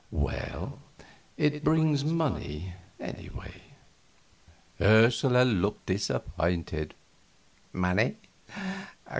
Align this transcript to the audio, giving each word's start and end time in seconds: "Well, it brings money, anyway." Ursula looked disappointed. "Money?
"Well, 0.09 0.79
it 1.37 1.63
brings 1.63 2.03
money, 2.03 2.73
anyway." 2.99 3.61
Ursula 4.81 5.43
looked 5.43 5.85
disappointed. 5.85 6.95
"Money? 7.71 8.15